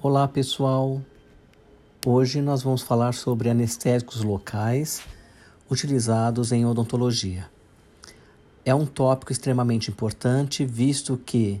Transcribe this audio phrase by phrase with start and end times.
[0.00, 1.02] Olá pessoal,
[2.06, 5.02] hoje nós vamos falar sobre anestésicos locais
[5.68, 7.50] utilizados em odontologia.
[8.64, 11.60] É um tópico extremamente importante, visto que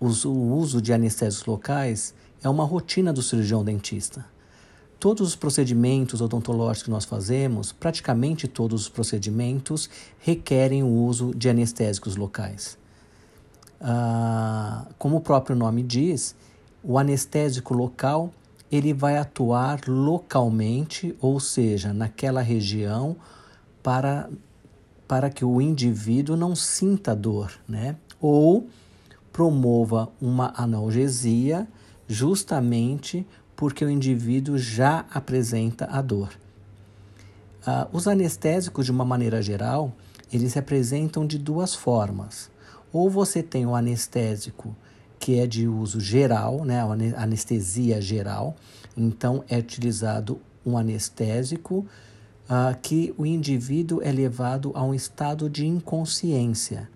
[0.00, 4.24] o uso de anestésicos locais é uma rotina do cirurgião dentista.
[4.98, 9.90] Todos os procedimentos odontológicos que nós fazemos, praticamente todos os procedimentos,
[10.20, 12.78] requerem o uso de anestésicos locais.
[13.78, 16.34] Ah, como o próprio nome diz,
[16.88, 18.32] o anestésico local
[18.72, 23.14] ele vai atuar localmente, ou seja, naquela região,
[23.82, 24.30] para,
[25.06, 27.96] para que o indivíduo não sinta dor, né?
[28.18, 28.68] Ou
[29.30, 31.68] promova uma analgesia
[32.06, 36.30] justamente porque o indivíduo já apresenta a dor.
[37.66, 39.92] Uh, os anestésicos, de uma maneira geral,
[40.32, 42.50] eles se apresentam de duas formas.
[42.90, 44.74] Ou você tem o anestésico
[45.18, 46.80] que é de uso geral, né,
[47.16, 48.56] anestesia geral.
[48.96, 51.86] Então, é utilizado um anestésico
[52.48, 56.90] uh, que o indivíduo é levado a um estado de inconsciência.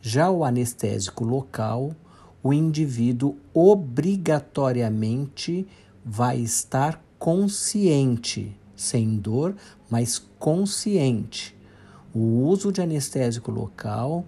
[0.00, 1.94] Já o anestésico local,
[2.42, 5.66] o indivíduo obrigatoriamente
[6.04, 9.54] vai estar consciente, sem dor,
[9.88, 11.56] mas consciente.
[12.14, 14.26] O uso de anestésico local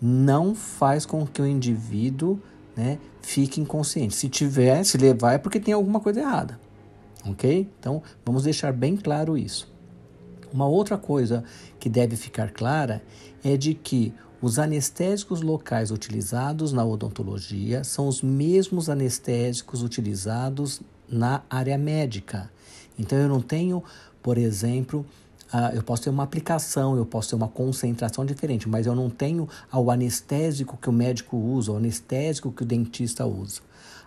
[0.00, 2.38] não faz com que o indivíduo
[2.76, 4.14] né, fique inconsciente.
[4.14, 6.60] Se tiver, se levar é porque tem alguma coisa errada.
[7.24, 7.68] Ok?
[7.80, 9.74] Então, vamos deixar bem claro isso.
[10.52, 11.42] Uma outra coisa
[11.80, 13.02] que deve ficar clara
[13.42, 21.42] é de que os anestésicos locais utilizados na odontologia são os mesmos anestésicos utilizados na
[21.48, 22.50] área médica.
[22.98, 23.82] Então, eu não tenho,
[24.22, 25.04] por exemplo,
[25.52, 29.08] Uh, eu posso ter uma aplicação, eu posso ter uma concentração diferente, mas eu não
[29.08, 33.60] tenho o anestésico que o médico usa, o anestésico que o dentista usa.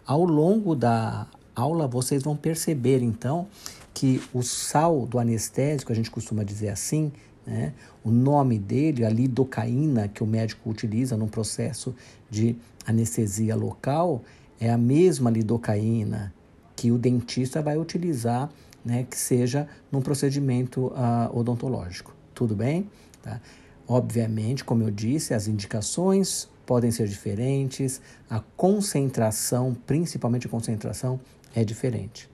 [0.06, 3.48] Ao longo da aula, vocês vão perceber, então,
[3.94, 7.12] que o sal do anestésico, a gente costuma dizer assim,
[7.46, 7.74] né?
[8.04, 11.96] o nome dele, a lidocaína que o médico utiliza no processo
[12.30, 12.56] de
[12.86, 14.22] anestesia local,
[14.60, 16.34] é a mesma lidocaína
[16.80, 18.50] que o dentista vai utilizar
[18.86, 22.16] né, que seja num procedimento uh, odontológico.
[22.34, 22.90] Tudo bem?
[23.22, 23.42] Tá?
[23.86, 31.20] Obviamente, como eu disse, as indicações podem ser diferentes, a concentração, principalmente a concentração,
[31.54, 32.30] é diferente.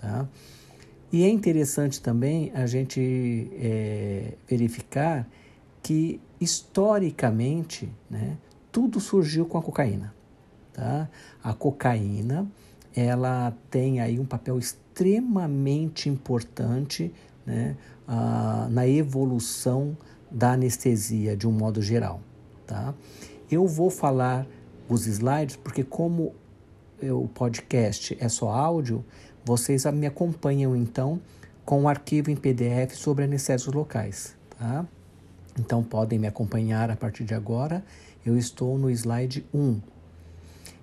[0.00, 0.26] Tá?
[1.12, 5.28] E é interessante também a gente é, verificar
[5.82, 8.38] que, historicamente, né,
[8.72, 10.14] tudo surgiu com a cocaína.
[10.72, 11.06] Tá?
[11.44, 12.50] A cocaína
[12.94, 17.12] ela tem aí um papel extremamente importante
[17.46, 17.76] né,
[18.08, 19.96] uh, na evolução
[20.30, 22.20] da anestesia de um modo geral.
[22.66, 22.94] Tá?
[23.50, 24.46] Eu vou falar
[24.88, 26.34] os slides porque como
[27.02, 29.04] o podcast é só áudio,
[29.44, 31.20] vocês me acompanham então
[31.64, 34.36] com o um arquivo em PDF sobre anestésicos locais.
[34.58, 34.86] Tá?
[35.58, 37.84] Então podem me acompanhar a partir de agora.
[38.24, 39.80] Eu estou no slide 1.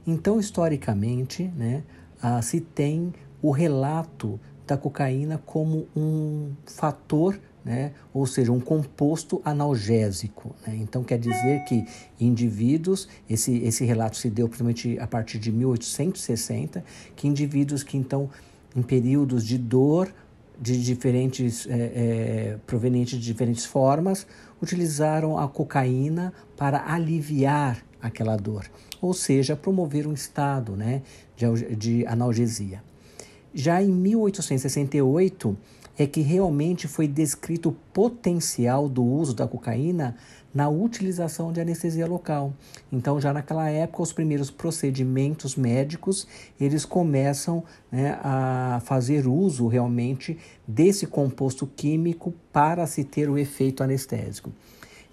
[0.07, 1.83] Então, historicamente, né,
[2.21, 9.41] ah, se tem o relato da cocaína como um fator, né, ou seja, um composto
[9.43, 10.55] analgésico.
[10.65, 10.77] Né?
[10.77, 11.85] Então, quer dizer que
[12.17, 18.29] indivíduos, esse, esse relato se deu principalmente a partir de 1860, que indivíduos que então,
[18.73, 20.13] em períodos de dor,
[20.59, 24.25] de diferentes, é, é, provenientes de diferentes formas,
[24.61, 28.65] utilizaram a cocaína para aliviar aquela dor,
[29.01, 31.01] ou seja, promover um estado né,
[31.35, 32.81] de, de analgesia.
[33.53, 35.57] Já em 1868
[35.97, 40.15] é que realmente foi descrito o potencial do uso da cocaína
[40.53, 42.53] na utilização de anestesia local.
[42.91, 46.27] Então, já naquela época, os primeiros procedimentos médicos
[46.59, 50.37] eles começam né, a fazer uso realmente
[50.67, 54.51] desse composto químico para se ter o efeito anestésico.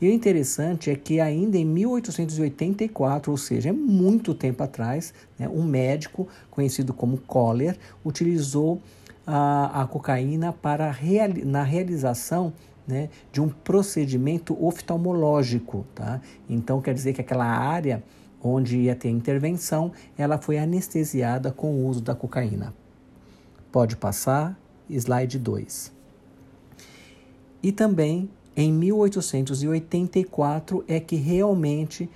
[0.01, 5.49] E o interessante é que ainda em 1884, ou seja, é muito tempo atrás, né,
[5.49, 8.81] um médico conhecido como Kohler utilizou
[9.27, 12.53] a, a cocaína para real, na realização
[12.87, 15.87] né, de um procedimento oftalmológico.
[15.95, 16.21] Tá?
[16.49, 18.03] Então quer dizer que aquela área
[18.43, 22.75] onde ia ter intervenção, ela foi anestesiada com o uso da cocaína.
[23.73, 24.59] Pode passar,
[24.91, 25.91] slide 2.
[27.63, 32.09] E também em 1884 é que realmente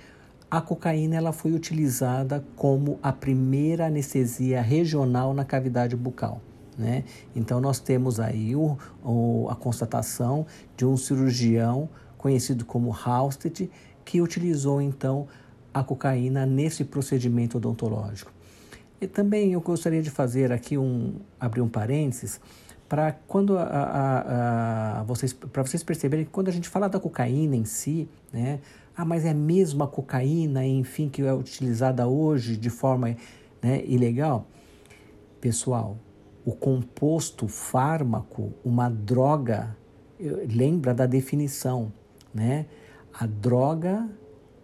[0.49, 6.41] a cocaína ela foi utilizada como a primeira anestesia regional na cavidade bucal.
[6.77, 7.03] Né?
[7.35, 10.45] Então nós temos aí o, o, a constatação
[10.77, 13.69] de um cirurgião conhecido como Halsted
[14.05, 15.27] que utilizou então
[15.73, 18.31] a cocaína nesse procedimento odontológico.
[19.01, 22.39] E também eu gostaria de fazer aqui um abrir um parênteses
[22.89, 26.99] para quando a, a, a, vocês para vocês perceberem que quando a gente fala da
[26.99, 28.59] cocaína em si, né?
[28.97, 33.15] Ah, mas é mesmo a cocaína, enfim, que é utilizada hoje de forma
[33.61, 34.45] né, ilegal?
[35.39, 35.97] Pessoal,
[36.43, 39.77] o composto fármaco, uma droga,
[40.19, 41.93] lembra da definição,
[42.33, 42.65] né?
[43.13, 44.09] A droga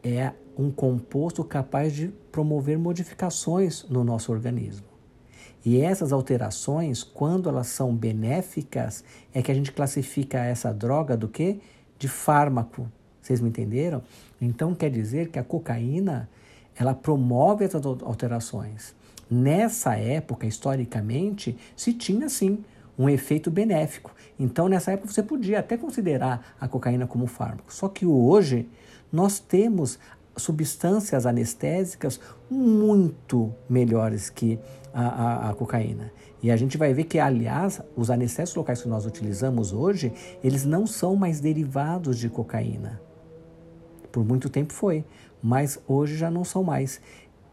[0.04, 4.95] é um composto capaz de promover modificações no nosso organismo.
[5.66, 9.04] E essas alterações, quando elas são benéficas,
[9.34, 11.60] é que a gente classifica essa droga do que?
[11.98, 12.88] De fármaco.
[13.20, 14.04] Vocês me entenderam?
[14.40, 16.30] Então quer dizer que a cocaína,
[16.76, 18.94] ela promove essas alterações.
[19.30, 22.64] Nessa época, historicamente, se tinha sim
[22.98, 24.14] um efeito benéfico.
[24.40, 27.74] Então, nessa época, você podia até considerar a cocaína como fármaco.
[27.74, 28.70] Só que hoje,
[29.12, 29.98] nós temos
[30.38, 34.60] substâncias anestésicas muito melhores que
[34.94, 36.12] a, a, a, cocaína.
[36.42, 40.64] E a gente vai ver que, aliás, os anestésicos locais que nós utilizamos hoje, eles
[40.64, 43.02] não são mais derivados de cocaína.
[44.12, 45.04] Por muito tempo foi,
[45.42, 47.02] mas hoje já não são mais.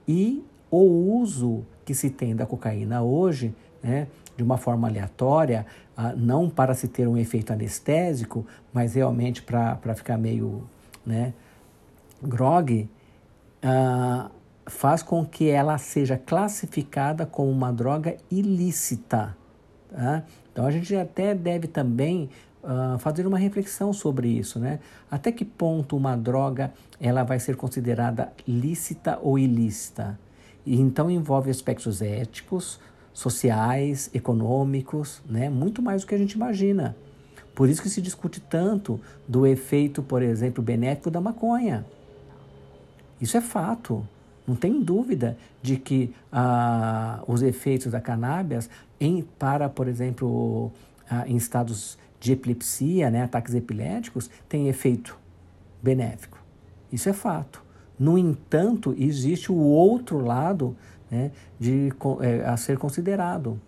[0.07, 4.07] E o uso que se tem da cocaína hoje, né,
[4.37, 9.95] de uma forma aleatória, ah, não para se ter um efeito anestésico, mas realmente para
[9.95, 10.63] ficar meio
[11.05, 11.35] né,
[12.23, 12.89] grog,
[13.63, 14.31] ah,
[14.67, 19.37] faz com que ela seja classificada como uma droga ilícita.
[19.91, 20.25] Tá?
[20.53, 22.31] Então a gente até deve também
[22.63, 24.79] uh, fazer uma reflexão sobre isso, né?
[25.11, 30.19] Até que ponto uma droga ela vai ser considerada lícita ou ilícita?
[30.65, 32.79] E então envolve aspectos éticos,
[33.13, 35.51] sociais, econômicos, né?
[35.51, 36.97] muito mais do que a gente imagina.
[37.55, 38.99] Por isso que se discute tanto
[39.29, 41.85] do efeito, por exemplo, benéfico da maconha.
[43.23, 44.07] Isso é fato.
[44.45, 48.69] Não tem dúvida de que ah, os efeitos da cannabis
[49.01, 50.73] em, para, por exemplo,
[51.09, 55.17] ah, em estados de epilepsia, né, ataques epiléticos, tem efeito
[55.81, 56.37] benéfico.
[56.93, 57.63] Isso é fato.
[57.97, 60.77] No entanto, existe o outro lado
[61.09, 61.31] né,
[61.61, 63.61] de, é, a ser considerado.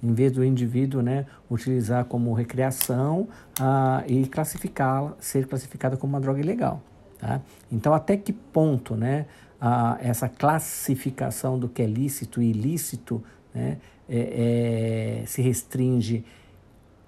[0.00, 3.28] Em vez do indivíduo né, utilizar como recreação
[3.60, 6.80] ah, e classificá-la, ser classificada como uma droga ilegal.
[7.22, 7.40] Tá?
[7.70, 9.26] Então, até que ponto né,
[9.60, 13.22] a, essa classificação do que é lícito e ilícito
[13.54, 13.78] né,
[14.08, 16.24] é, é, se restringe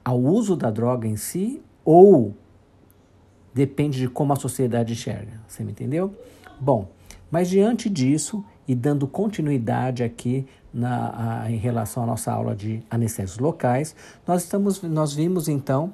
[0.05, 2.33] ao uso da droga em si ou
[3.53, 5.41] depende de como a sociedade enxerga?
[5.49, 6.15] Você me entendeu?
[6.61, 6.89] Bom,
[7.29, 12.81] mas diante disso e dando continuidade aqui na, a, em relação à nossa aula de
[12.89, 15.93] anestésios locais, nós, estamos, nós vimos então,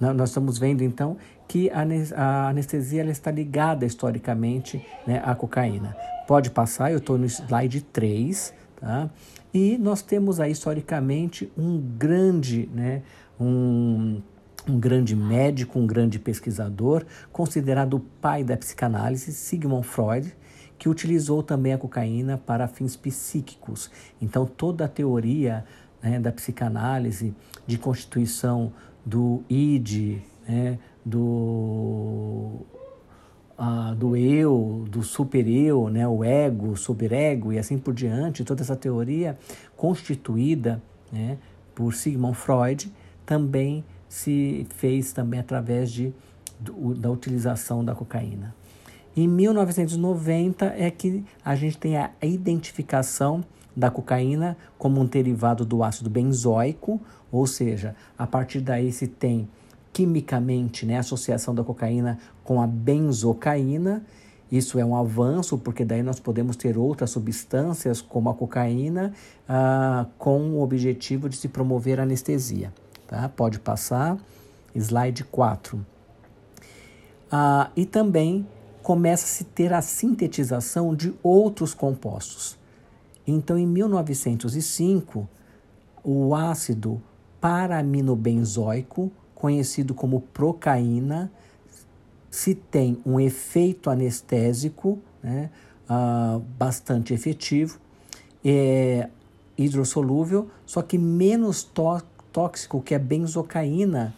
[0.00, 5.96] nós estamos vendo então que a, anestesia está ligada historicamente né, à cocaína.
[6.26, 9.10] Pode passar, eu estou no slide 3, tá?
[9.52, 13.02] E nós temos aí historicamente um grande, né,
[13.38, 14.22] um,
[14.68, 20.32] um grande médico, um grande pesquisador, considerado o pai da psicanálise, Sigmund Freud,
[20.78, 23.90] que utilizou também a cocaína para fins psíquicos.
[24.22, 25.64] Então, toda a teoria
[26.00, 27.34] né, da psicanálise,
[27.66, 28.72] de constituição
[29.04, 32.66] do id, né, do,
[33.58, 38.76] uh, do eu, do super-eu, né, o ego, super-ego e assim por diante, toda essa
[38.76, 39.38] teoria
[39.76, 41.38] constituída né,
[41.74, 42.92] por Sigmund Freud,
[43.24, 46.12] também se fez também através de,
[46.58, 48.54] do, da utilização da cocaína.
[49.16, 53.44] Em 1990 é que a gente tem a identificação
[53.80, 57.00] da cocaína como um derivado do ácido benzoico,
[57.32, 59.48] ou seja, a partir daí se tem
[59.92, 64.04] quimicamente né, a associação da cocaína com a benzocaína.
[64.52, 69.12] Isso é um avanço, porque daí nós podemos ter outras substâncias, como a cocaína,
[69.48, 72.72] ah, com o objetivo de se promover anestesia.
[73.06, 73.28] Tá?
[73.28, 74.18] Pode passar.
[74.74, 75.84] Slide 4.
[77.30, 78.46] Ah, e também
[78.82, 82.59] começa a se ter a sintetização de outros compostos.
[83.30, 85.28] Então, em 1905,
[86.02, 87.00] o ácido
[87.40, 91.30] paraminobenzoico, conhecido como procaína,
[92.30, 95.50] se tem um efeito anestésico né,
[95.88, 97.78] uh, bastante efetivo,
[98.44, 99.08] é
[99.56, 101.68] hidrossolúvel, só que menos
[102.32, 104.14] tóxico que a benzocaína,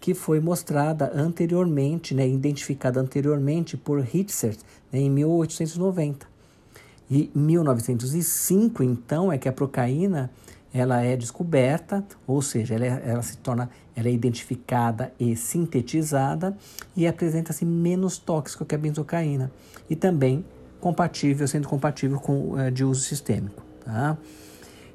[0.00, 4.58] que foi mostrada anteriormente, né, identificada anteriormente por Hitzert
[4.92, 6.33] né, em 1890.
[7.10, 10.30] E 1905, então, é que a procaína
[10.72, 16.56] ela é descoberta, ou seja, ela, é, ela se torna, ela é identificada e sintetizada
[16.96, 19.52] e apresenta-se menos tóxico que a benzocaína
[19.88, 20.44] e também
[20.80, 24.18] compatível, sendo compatível com uh, de uso sistêmico, tá?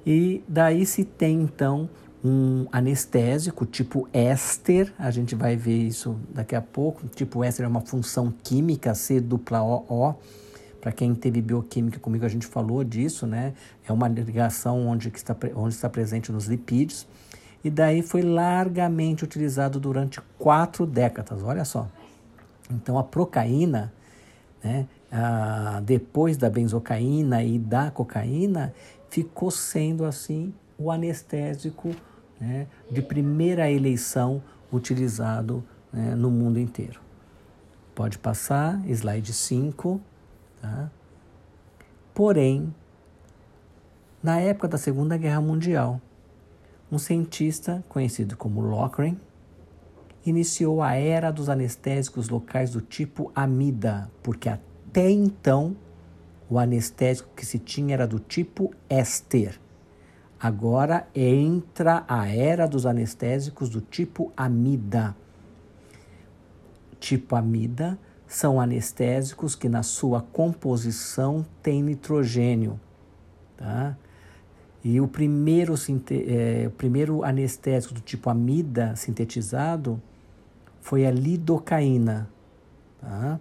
[0.06, 1.90] E daí se tem então
[2.24, 7.08] um anestésico tipo éster, a gente vai ver isso daqui a pouco.
[7.08, 10.16] Tipo éster é uma função química, C dupla O, O.
[10.82, 13.54] Para quem teve bioquímica comigo, a gente falou disso, né?
[13.88, 17.06] É uma ligação onde, está, onde está presente nos lipídios.
[17.64, 21.90] E daí foi largamente utilizado durante quatro décadas, olha só.
[22.72, 23.92] Então a procaína,
[24.64, 24.88] né,
[25.84, 28.74] depois da benzocaína e da cocaína,
[29.10, 31.94] ficou sendo assim o anestésico
[32.40, 37.02] né, de primeira eleição utilizado né, no mundo inteiro.
[37.94, 40.00] Pode passar, slide 5.
[40.62, 40.92] Tá?
[42.14, 42.74] Porém,
[44.22, 46.02] na época da Segunda Guerra Mundial,
[46.92, 49.16] um cientista conhecido como Lochran
[50.26, 55.76] iniciou a era dos anestésicos locais do tipo amida, porque até então
[56.50, 59.60] o anestésico que se tinha era do tipo éster.
[60.40, 65.16] Agora entra a era dos anestésicos do tipo amida.
[67.00, 67.98] Tipo amida
[68.30, 72.80] são anestésicos que na sua composição têm nitrogênio,
[73.58, 73.98] tá?
[74.84, 75.74] E o primeiro,
[76.28, 80.02] é, o primeiro anestésico do tipo amida sintetizado
[80.80, 82.30] foi a lidocaína.
[83.02, 83.40] Tá?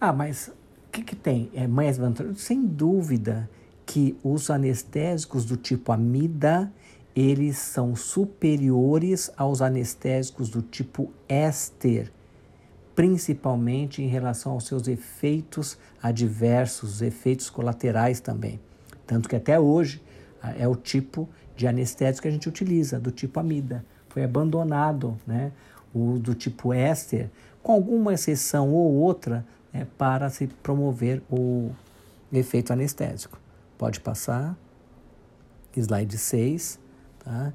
[0.00, 1.48] Ah, mas o que, que tem?
[1.54, 2.38] É mais vantajoso?
[2.40, 3.48] Sem dúvida
[3.86, 6.70] que os anestésicos do tipo amida,
[7.16, 12.12] eles são superiores aos anestésicos do tipo éster,
[12.98, 18.58] principalmente em relação aos seus efeitos adversos, efeitos colaterais também.
[19.06, 20.02] Tanto que até hoje
[20.58, 23.84] é o tipo de anestésico que a gente utiliza, do tipo amida.
[24.08, 25.52] Foi abandonado né,
[25.94, 27.30] o do tipo éster,
[27.62, 31.70] com alguma exceção ou outra, né, para se promover o
[32.32, 33.38] efeito anestésico.
[33.78, 34.58] Pode passar.
[35.76, 36.80] Slide 6.
[37.24, 37.52] Tá?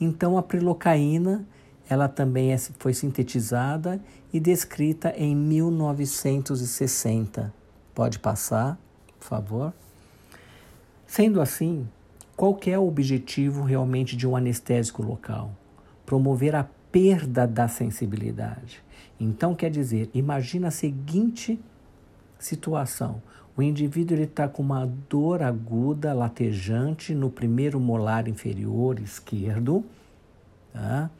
[0.00, 1.44] Então, a prilocaína
[1.88, 3.98] ela também é, foi sintetizada
[4.32, 7.52] e descrita em 1960.
[7.94, 8.78] Pode passar,
[9.18, 9.72] por favor.
[11.06, 11.88] Sendo assim,
[12.36, 15.52] qual é o objetivo realmente de um anestésico local?
[16.04, 18.82] Promover a perda da sensibilidade.
[19.18, 21.58] Então, quer dizer, imagina a seguinte
[22.38, 23.22] situação.
[23.56, 29.84] O indivíduo está com uma dor aguda, latejante no primeiro molar inferior esquerdo.
[30.72, 31.10] Tá?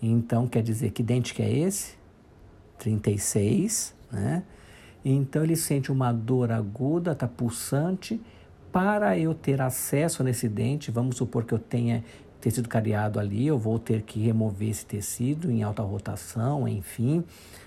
[0.00, 1.96] Então, quer dizer, que dente que é esse?
[2.78, 4.42] 36, né?
[5.04, 8.20] Então, ele sente uma dor aguda, está pulsante,
[8.72, 12.04] para eu ter acesso nesse dente, vamos supor que eu tenha
[12.40, 17.24] tecido cariado ali, eu vou ter que remover esse tecido em alta rotação, enfim.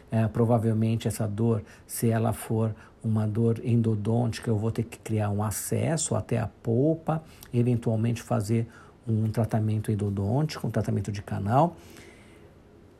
[0.09, 5.29] É, provavelmente essa dor, se ela for uma dor endodôntica, eu vou ter que criar
[5.29, 7.23] um acesso até a polpa,
[7.53, 8.67] eventualmente fazer
[9.07, 11.75] um tratamento endodôntico, um tratamento de canal.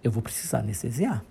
[0.04, 1.24] Eu vou precisar anestesiar.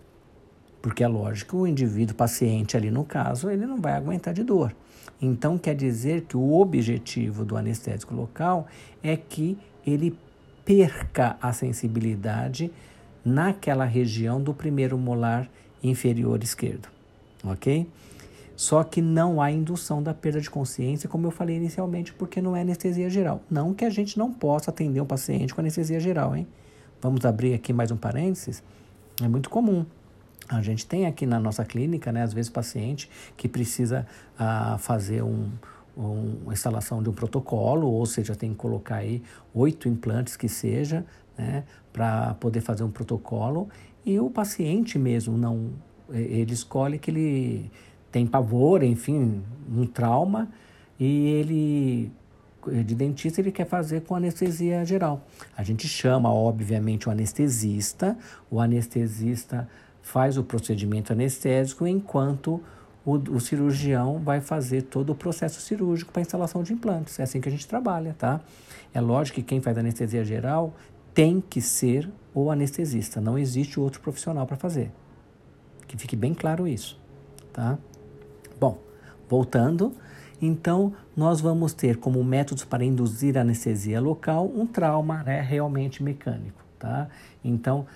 [0.80, 4.74] Porque é lógico, o indivíduo paciente ali no caso, ele não vai aguentar de dor.
[5.20, 8.66] Então quer dizer que o objetivo do anestésico local
[9.02, 10.16] é que ele
[10.64, 12.70] perca a sensibilidade
[13.24, 15.48] naquela região do primeiro molar
[15.82, 16.88] inferior esquerdo,
[17.44, 17.86] ok?
[18.56, 22.54] Só que não há indução da perda de consciência, como eu falei inicialmente, porque não
[22.54, 23.42] é anestesia geral.
[23.50, 26.46] Não que a gente não possa atender um paciente com anestesia geral, hein?
[27.00, 28.62] Vamos abrir aqui mais um parênteses.
[29.22, 29.86] É muito comum
[30.50, 34.04] a gente tem aqui na nossa clínica, né, às vezes, paciente que precisa
[34.36, 35.48] ah, fazer um,
[35.96, 39.22] um, uma instalação de um protocolo, ou seja, tem que colocar aí
[39.54, 41.06] oito implantes que seja,
[41.38, 43.68] né, para poder fazer um protocolo,
[44.04, 45.70] e o paciente mesmo não,
[46.10, 47.70] ele escolhe que ele
[48.10, 49.42] tem pavor, enfim,
[49.72, 50.48] um trauma,
[50.98, 52.12] e ele
[52.66, 55.26] de dentista ele quer fazer com anestesia geral.
[55.56, 58.16] A gente chama, obviamente, o anestesista,
[58.50, 59.68] o anestesista
[60.02, 62.62] faz o procedimento anestésico enquanto
[63.04, 67.18] o, o cirurgião vai fazer todo o processo cirúrgico para instalação de implantes.
[67.18, 68.40] É assim que a gente trabalha, tá?
[68.92, 70.74] É lógico que quem faz anestesia geral
[71.14, 74.92] tem que ser o anestesista, não existe outro profissional para fazer.
[75.86, 77.00] Que fique bem claro isso,
[77.52, 77.76] tá?
[78.58, 78.78] Bom,
[79.28, 79.92] voltando,
[80.40, 86.62] então nós vamos ter como métodos para induzir anestesia local um trauma né, realmente mecânico,
[86.78, 87.08] tá?
[87.44, 87.86] Então,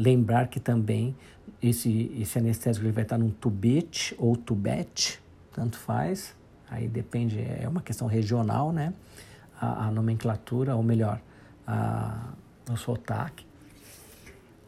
[0.00, 1.14] lembrar que também
[1.62, 5.20] esse, esse anestésico ele vai estar num tubete ou tubete,
[5.52, 6.34] tanto faz,
[6.70, 8.92] aí depende, é uma questão regional, né?
[9.60, 11.20] A, a nomenclatura, ou melhor,
[11.66, 12.32] a,
[12.70, 13.44] o sotaque,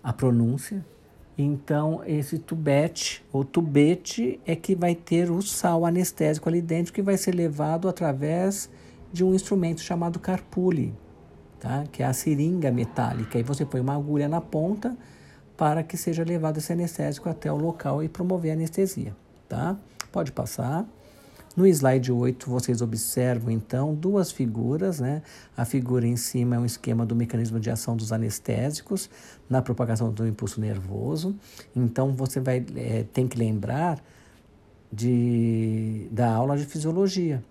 [0.02, 0.84] a pronúncia.
[1.40, 7.00] Então, esse tubete ou tubete é que vai ter o sal anestésico ali dentro, que
[7.00, 8.68] vai ser levado através
[9.12, 10.94] de um instrumento chamado carpule,
[11.58, 11.84] tá?
[11.90, 13.38] que é a seringa metálica.
[13.38, 14.96] E você põe uma agulha na ponta
[15.56, 19.16] para que seja levado esse anestésico até o local e promover a anestesia.
[19.48, 19.76] Tá?
[20.12, 20.86] Pode passar.
[21.56, 25.00] No slide 8, vocês observam então duas figuras.
[25.00, 25.22] Né?
[25.56, 29.10] A figura em cima é um esquema do mecanismo de ação dos anestésicos
[29.48, 31.34] na propagação do impulso nervoso.
[31.74, 34.00] Então, você vai é, tem que lembrar
[34.92, 37.42] de, da aula de fisiologia,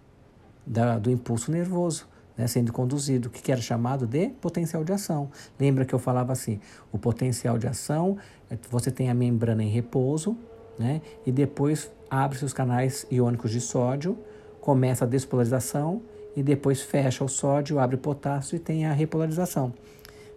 [0.65, 2.07] da, do impulso nervoso.
[2.37, 5.29] Né, sendo conduzido, que era chamado de potencial de ação.
[5.59, 6.57] Lembra que eu falava assim:
[6.89, 8.17] o potencial de ação,
[8.49, 10.37] é você tem a membrana em repouso,
[10.79, 14.17] né, e depois abre-se os canais iônicos de sódio,
[14.61, 16.01] começa a despolarização
[16.35, 19.73] e depois fecha o sódio, abre potássio e tem a repolarização.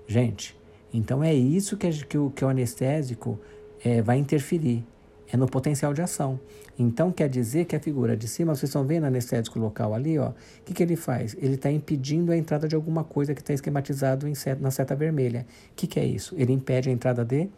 [0.07, 0.57] Gente,
[0.93, 3.39] então é isso que, que, o, que o anestésico
[3.85, 4.85] é, vai interferir,
[5.33, 6.39] é no potencial de ação.
[6.79, 10.19] Então quer dizer que a figura de cima, vocês estão vendo o anestésico local ali,
[10.19, 10.35] ó, o
[10.65, 11.37] que, que ele faz?
[11.39, 14.95] Ele está impedindo a entrada de alguma coisa que está esquematizado em set, na seta
[14.95, 15.47] vermelha.
[15.71, 16.35] O que, que é isso?
[16.37, 17.49] Ele impede a entrada de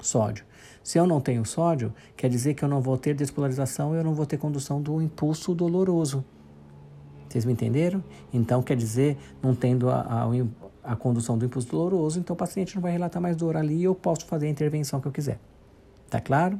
[0.00, 0.44] sódio.
[0.82, 4.04] Se eu não tenho sódio, quer dizer que eu não vou ter despolarização e eu
[4.04, 6.24] não vou ter condução do impulso doloroso.
[7.28, 8.02] Vocês me entenderam?
[8.32, 12.74] Então, quer dizer, não tendo a, a, a condução do impulso doloroso, então o paciente
[12.74, 15.38] não vai relatar mais dor ali e eu posso fazer a intervenção que eu quiser.
[16.08, 16.58] Tá claro?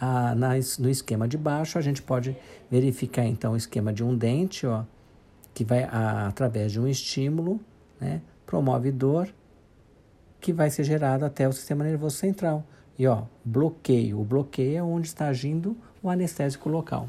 [0.00, 2.36] Ah, nas, no esquema de baixo, a gente pode
[2.70, 4.84] verificar então o esquema de um dente, ó,
[5.54, 7.58] que vai a, através de um estímulo,
[7.98, 9.28] né, promove dor,
[10.38, 12.64] que vai ser gerada até o sistema nervoso central.
[12.98, 14.20] E ó, bloqueio.
[14.20, 17.08] O bloqueio é onde está agindo o anestésico local.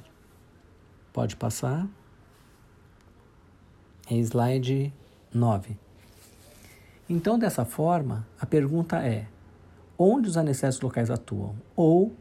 [1.13, 1.87] Pode passar.
[4.09, 4.93] É slide
[5.33, 5.77] 9.
[7.09, 9.27] Então, dessa forma, a pergunta é:
[9.97, 11.55] onde os anestésicos locais atuam?
[11.75, 12.13] Ou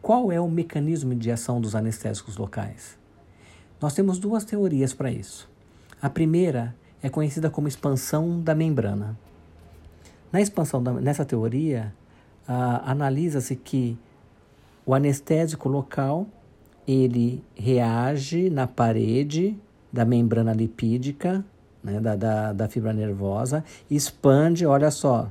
[0.00, 2.98] qual é o mecanismo de ação dos anestésicos locais?
[3.80, 5.48] Nós temos duas teorias para isso.
[6.00, 9.16] A primeira é conhecida como expansão da membrana.
[10.32, 11.94] Na expansão da, nessa teoria,
[12.46, 13.96] ah, analisa-se que
[14.84, 16.26] o anestésico local
[16.86, 19.56] ele reage na parede
[19.92, 21.44] da membrana lipídica,
[21.82, 25.30] né, da, da, da fibra nervosa, expande, olha só,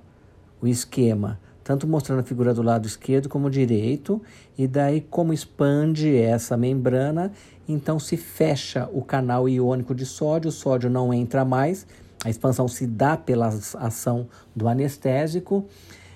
[0.62, 4.22] o esquema, tanto mostrando a figura do lado esquerdo como direito,
[4.58, 7.32] e daí como expande essa membrana,
[7.68, 11.88] então se fecha o canal iônico de sódio, o sódio não entra mais,
[12.24, 15.66] a expansão se dá pela ação do anestésico,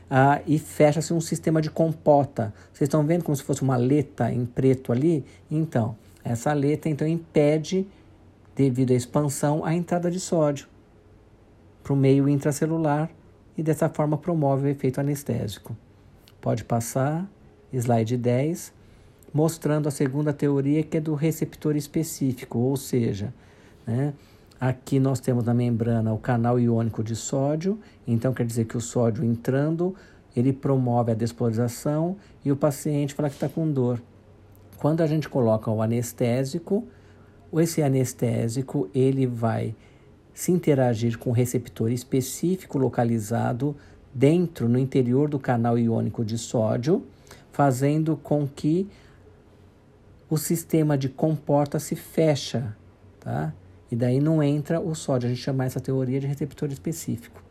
[0.09, 2.53] ah, e fecha-se um sistema de compota.
[2.71, 5.25] Vocês estão vendo como se fosse uma letra em preto ali?
[5.49, 7.87] Então, essa letra então impede,
[8.55, 10.67] devido à expansão, a entrada de sódio
[11.83, 13.11] para o meio intracelular
[13.55, 15.75] e dessa forma promove o efeito anestésico.
[16.41, 17.29] Pode passar,
[17.71, 18.73] slide 10,
[19.33, 23.33] mostrando a segunda teoria que é do receptor específico, ou seja,
[23.85, 24.13] né,
[24.59, 28.81] Aqui nós temos na membrana o canal iônico de sódio, então quer dizer que o
[28.81, 29.93] sódio entrando,
[30.35, 34.01] ele promove a despolarização e o paciente fala que está com dor.
[34.77, 36.87] Quando a gente coloca o anestésico,
[37.53, 39.75] esse anestésico ele vai
[40.33, 43.75] se interagir com o receptor específico localizado
[44.13, 47.05] dentro, no interior do canal iônico de sódio,
[47.51, 48.87] fazendo com que
[50.29, 52.75] o sistema de comporta se fecha,
[53.19, 53.53] tá?
[53.95, 55.27] E daí não entra o sódio.
[55.27, 57.41] A gente chama essa teoria de receptor específico.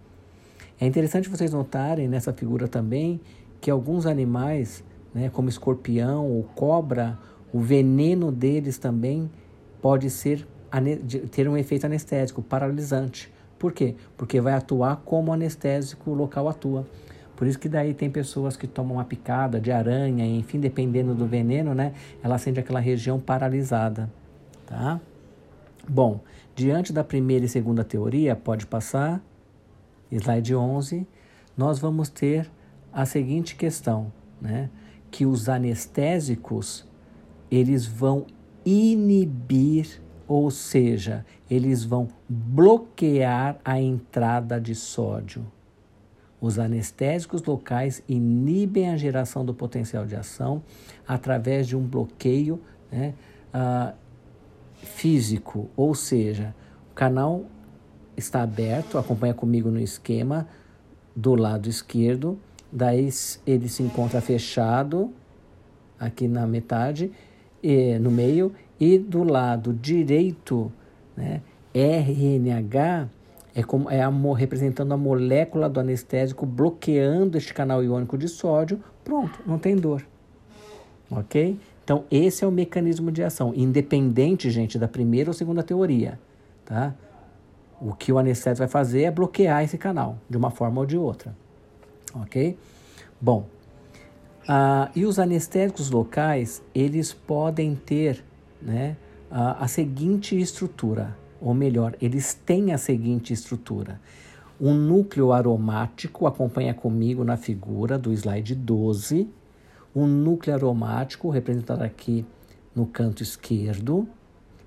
[0.78, 3.18] É interessante vocês notarem nessa figura também
[3.62, 7.18] que alguns animais, né, como escorpião ou cobra,
[7.50, 9.30] o veneno deles também
[9.80, 10.46] pode ser
[11.30, 13.32] ter um efeito anestésico, paralisante.
[13.58, 13.94] Por quê?
[14.14, 16.86] Porque vai atuar como o anestésico local atua.
[17.34, 21.24] Por isso que daí tem pessoas que tomam uma picada de aranha, enfim, dependendo do
[21.24, 24.10] veneno, né, ela sente aquela região paralisada,
[24.66, 25.00] tá?
[25.88, 26.20] Bom,
[26.54, 29.22] diante da primeira e segunda teoria, pode passar,
[30.10, 31.06] slide 11,
[31.56, 32.50] nós vamos ter
[32.92, 34.70] a seguinte questão, né?
[35.10, 36.86] que os anestésicos
[37.50, 38.26] eles vão
[38.64, 45.46] inibir, ou seja, eles vão bloquear a entrada de sódio.
[46.40, 50.62] Os anestésicos locais inibem a geração do potencial de ação
[51.06, 53.14] através de um bloqueio né,
[53.54, 53.94] uh,
[54.84, 56.54] físico, ou seja,
[56.90, 57.44] o canal
[58.16, 60.46] está aberto, acompanha comigo no esquema
[61.14, 62.38] do lado esquerdo,
[62.70, 63.08] daí
[63.46, 65.12] ele se encontra fechado
[65.98, 67.10] aqui na metade,
[67.62, 70.70] e, no meio, e do lado direito,
[71.16, 71.40] né,
[71.72, 73.08] RNH
[73.54, 78.82] é, como, é a, representando a molécula do anestésico bloqueando este canal iônico de sódio,
[79.04, 80.04] pronto, não tem dor.
[81.10, 81.58] Ok?
[81.84, 86.18] Então, esse é o mecanismo de ação, independente, gente, da primeira ou segunda teoria.
[86.64, 86.94] tá?
[87.78, 90.96] O que o anestésico vai fazer é bloquear esse canal, de uma forma ou de
[90.96, 91.36] outra,
[92.14, 92.56] ok?
[93.20, 93.46] Bom,
[94.48, 98.24] uh, e os anestésicos locais, eles podem ter,
[98.62, 98.96] né,
[99.30, 104.00] a seguinte estrutura, ou melhor, eles têm a seguinte estrutura.
[104.60, 109.28] Um núcleo aromático, acompanha comigo na figura do slide 12,
[109.94, 112.26] um núcleo aromático representado aqui
[112.74, 114.08] no canto esquerdo,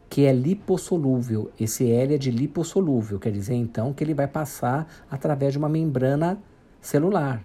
[0.10, 1.52] que é lipossolúvel.
[1.60, 5.68] Esse L é de lipossolúvel, quer dizer então que ele vai passar através de uma
[5.68, 6.42] membrana
[6.80, 7.44] celular,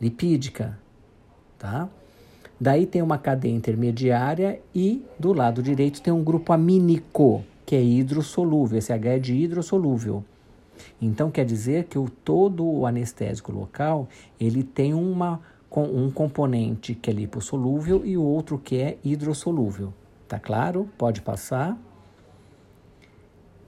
[0.00, 0.78] lipídica,
[1.58, 1.88] tá?
[2.60, 7.82] Daí tem uma cadeia intermediária e do lado direito tem um grupo amínico, que é
[7.82, 8.78] hidrossolúvel.
[8.78, 10.24] Esse H é de hidrossolúvel.
[11.00, 15.40] Então quer dizer que o todo o anestésico local, ele tem uma
[15.74, 19.92] com um componente que é lipossolúvel e o outro que é hidrossolúvel.
[20.28, 20.88] Tá claro?
[20.96, 21.76] Pode passar.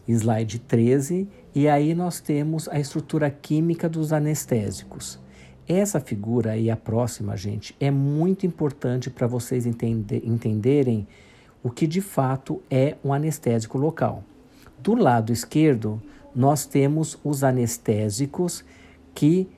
[0.06, 1.28] Slide 13.
[1.52, 5.18] E aí nós temos a estrutura química dos anestésicos.
[5.66, 11.08] Essa figura e a próxima, gente, é muito importante para vocês entender, entenderem
[11.60, 14.22] o que de fato é um anestésico local.
[14.78, 16.00] Do lado esquerdo,
[16.32, 18.64] nós temos os anestésicos
[19.12, 19.48] que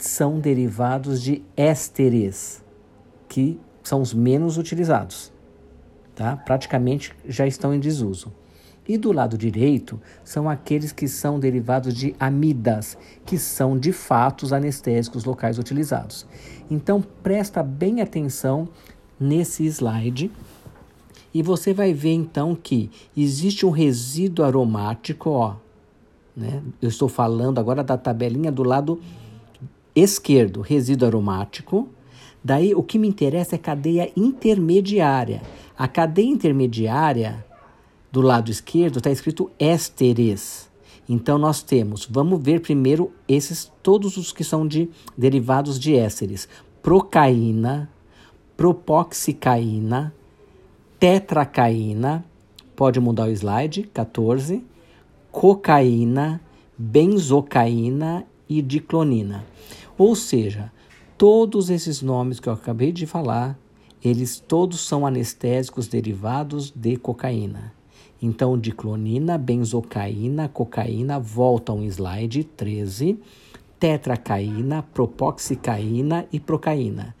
[0.00, 2.64] são derivados de ésteres,
[3.28, 5.32] que são os menos utilizados.
[6.14, 6.36] Tá?
[6.36, 8.32] Praticamente já estão em desuso.
[8.88, 14.42] E do lado direito são aqueles que são derivados de amidas, que são de fato
[14.42, 16.26] os anestésicos locais utilizados.
[16.70, 18.68] Então presta bem atenção
[19.18, 20.30] nesse slide
[21.32, 25.56] e você vai ver então que existe um resíduo aromático, ó,
[26.36, 26.62] né?
[26.80, 29.00] Eu estou falando agora da tabelinha do lado
[29.94, 31.88] esquerdo, resíduo aromático.
[32.42, 35.42] Daí o que me interessa é cadeia intermediária.
[35.76, 37.44] A cadeia intermediária
[38.10, 40.70] do lado esquerdo está escrito ésteres.
[41.08, 46.48] Então nós temos, vamos ver primeiro esses todos os que são de derivados de ésteres:
[46.82, 47.90] procaína,
[48.56, 50.14] propoxicaína,
[50.98, 52.24] tetracaína,
[52.76, 54.64] pode mudar o slide, 14,
[55.32, 56.40] cocaína,
[56.78, 59.44] benzocaína e diclonina.
[60.00, 60.72] Ou seja,
[61.18, 63.58] todos esses nomes que eu acabei de falar,
[64.02, 67.74] eles todos são anestésicos derivados de cocaína.
[68.22, 73.18] Então, diclonina, benzocaína, cocaína, volta um slide 13,
[73.78, 77.14] tetracaína, propoxicaína e procaína.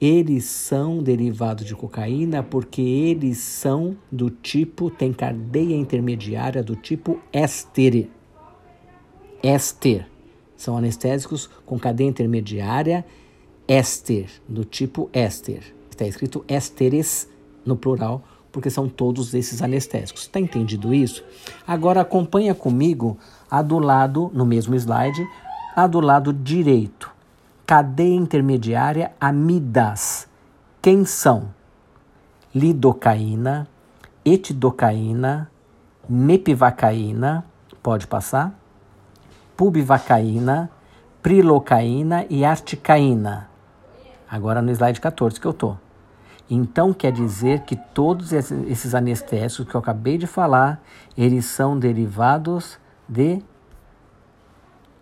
[0.00, 7.20] Eles são derivados de cocaína porque eles são do tipo, tem cadeia intermediária do tipo
[7.32, 8.08] éster.
[9.40, 10.17] Éster.
[10.58, 13.04] São anestésicos com cadeia intermediária
[13.68, 15.62] éster, do tipo éster.
[15.88, 17.28] Está escrito ésteres
[17.64, 20.22] no plural, porque são todos esses anestésicos.
[20.22, 21.22] Está entendido isso?
[21.64, 23.16] Agora acompanha comigo
[23.48, 25.24] a do lado, no mesmo slide,
[25.76, 27.08] a do lado direito.
[27.64, 30.26] Cadeia intermediária amidas.
[30.82, 31.54] Quem são?
[32.52, 33.68] Lidocaína,
[34.24, 35.50] etidocaína,
[36.08, 37.44] mepivacaína,
[37.80, 38.58] pode passar?
[39.58, 40.70] Pubivacaína,
[41.20, 43.50] prilocaína e articaína.
[44.30, 45.74] Agora no slide 14 que eu tô.
[46.48, 50.80] Então quer dizer que todos esses anestésicos que eu acabei de falar,
[51.16, 53.42] eles são derivados de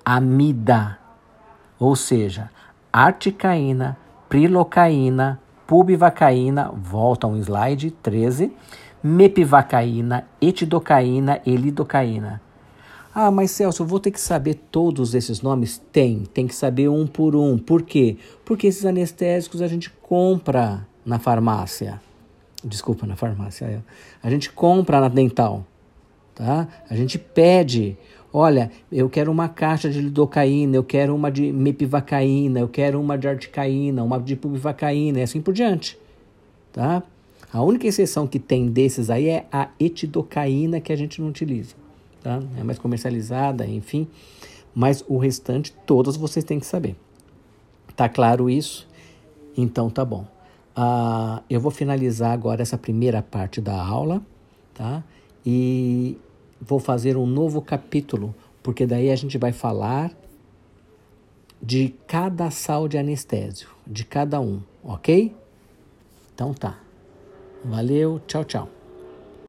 [0.03, 0.99] amida.
[1.79, 2.51] Ou seja,
[2.91, 8.57] articaína, prilocaína, pubivacaína, volta um slide 13,
[9.03, 12.46] mepivacaína, etidocaína e lidocaína.
[13.19, 15.81] Ah, mas Celso, eu vou ter que saber todos esses nomes?
[15.91, 17.57] Tem, tem que saber um por um.
[17.57, 18.19] Por quê?
[18.45, 21.99] Porque esses anestésicos a gente compra na farmácia.
[22.63, 23.65] Desculpa, na farmácia.
[23.65, 23.81] É.
[24.23, 25.65] A gente compra na dental,
[26.35, 26.69] tá?
[26.91, 27.97] A gente pede,
[28.31, 33.17] olha, eu quero uma caixa de lidocaína, eu quero uma de mepivacaína, eu quero uma
[33.17, 35.99] de articaína, uma de pubivacaína, e assim por diante,
[36.71, 37.03] tá?
[37.51, 41.86] A única exceção que tem desses aí é a etidocaína que a gente não utiliza
[42.27, 42.43] tá?
[42.59, 44.09] É mais comercializada, enfim.
[44.75, 46.97] Mas o restante, todas vocês têm que saber.
[47.95, 48.89] Tá claro isso?
[49.57, 50.27] Então tá bom.
[50.77, 54.21] Uh, eu vou finalizar agora essa primeira parte da aula,
[54.75, 55.05] tá?
[55.47, 56.19] E
[56.61, 60.11] vou fazer um novo capítulo, porque daí a gente vai falar
[61.63, 65.35] de cada sal de anestésio, de cada um, ok?
[66.35, 66.77] Então tá.
[67.65, 68.76] Valeu, tchau, tchau.